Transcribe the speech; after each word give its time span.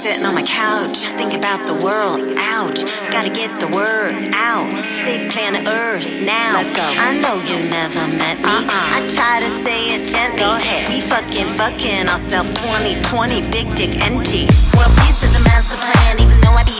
Sitting 0.00 0.24
on 0.24 0.34
my 0.34 0.42
couch, 0.42 1.04
think 1.20 1.34
about 1.34 1.66
the 1.68 1.76
world. 1.76 2.24
Ouch, 2.56 2.80
gotta 3.12 3.28
get 3.28 3.52
the 3.60 3.68
word 3.68 4.16
out. 4.32 4.64
Sick 4.96 5.28
planet 5.28 5.68
Earth 5.68 6.08
now. 6.24 6.56
Let's 6.56 6.72
go. 6.72 6.80
I 6.80 7.20
know 7.20 7.36
you 7.44 7.60
never 7.68 8.08
met 8.16 8.40
me. 8.40 8.48
Uh-uh. 8.48 8.96
I 8.96 9.04
try 9.12 9.44
to 9.44 9.50
say 9.60 9.92
it 9.92 10.08
gently. 10.08 10.40
Go 10.40 10.56
ahead. 10.56 10.88
We 10.88 11.04
fucking 11.04 11.44
fucking 11.52 12.08
ourselves 12.08 12.48
2020, 12.64 13.44
big 13.52 13.68
dick 13.76 13.92
NT. 14.00 14.48
World 14.72 14.88
peace 15.04 15.20
is 15.20 15.36
a 15.36 15.44
master 15.44 15.76
plan, 15.76 16.16
even 16.16 16.40
though 16.40 16.56
I 16.56 16.64
be 16.64 16.79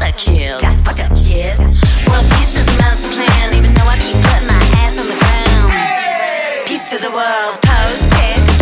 That's 0.00 0.24
kill. 0.24 0.58
One 2.08 2.24
piece 2.32 2.56
of 2.58 2.64
the 2.64 2.76
master 2.80 3.12
plan, 3.12 3.54
even 3.54 3.74
though 3.74 3.84
I 3.84 3.96
keep 4.00 4.16
putting 4.16 4.48
my 4.48 4.62
ass 4.80 4.98
on 4.98 5.06
the 5.06 5.18
ground. 5.20 6.66
Peace 6.66 6.88
to 6.90 6.98
the 6.98 7.10
world, 7.10 7.60
pose, 7.60 8.02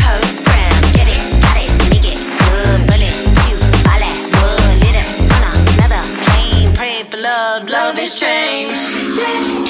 post. 0.03 0.42
Get 0.98 1.06
it, 1.06 1.22
got 1.41 1.56
it, 1.62 1.70
make 1.94 2.05
it 2.05 2.19
good, 2.19 2.86
bullet, 2.91 3.14
cute, 3.47 3.62
on 5.47 5.66
another 5.78 6.03
plane. 6.27 6.75
Pray 6.75 7.05
for 7.05 7.19
love, 7.19 7.69
love 7.69 7.98
is 7.98 8.19
trained. 8.19 8.72
Let's 9.16 9.67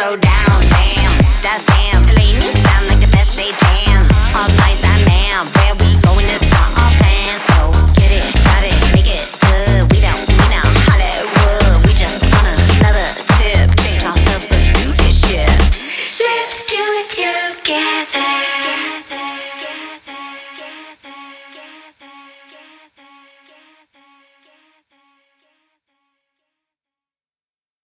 slow 0.00 0.16
down. 0.16 0.56
Damn, 0.70 1.12
that's 1.42 1.66
damn. 1.66 2.02
The 2.04 2.14
ladies 2.16 2.58
sound 2.64 2.88
like 2.88 3.00
the 3.00 3.12
best 3.12 3.36
they 3.36 3.52
dance. 3.52 4.16
All 4.34 4.48
eyes 4.64 4.80
on 4.92 5.04
man, 5.04 5.44
where 5.56 5.74
we 5.76 6.00
going 6.00 6.26
this 6.26 6.40
summer? 6.48 6.79